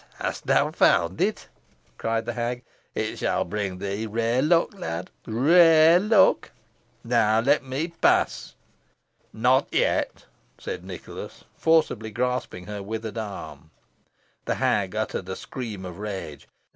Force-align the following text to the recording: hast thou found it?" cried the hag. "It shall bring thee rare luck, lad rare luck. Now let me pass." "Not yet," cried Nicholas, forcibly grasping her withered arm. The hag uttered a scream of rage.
hast 0.15 0.47
thou 0.47 0.71
found 0.71 1.21
it?" 1.21 1.47
cried 1.99 2.25
the 2.25 2.33
hag. 2.33 2.63
"It 2.95 3.17
shall 3.19 3.45
bring 3.45 3.77
thee 3.77 4.07
rare 4.07 4.41
luck, 4.41 4.73
lad 4.73 5.11
rare 5.27 5.99
luck. 5.99 6.49
Now 7.03 7.39
let 7.39 7.63
me 7.63 7.89
pass." 7.89 8.55
"Not 9.31 9.67
yet," 9.71 10.25
cried 10.57 10.83
Nicholas, 10.83 11.43
forcibly 11.55 12.09
grasping 12.09 12.65
her 12.65 12.81
withered 12.81 13.19
arm. 13.19 13.69
The 14.45 14.55
hag 14.55 14.95
uttered 14.95 15.29
a 15.29 15.35
scream 15.35 15.85
of 15.85 15.99
rage. 15.99 16.47